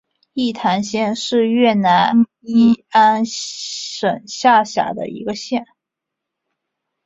[0.33, 5.67] 义坛县是越南乂安省下辖的一个县。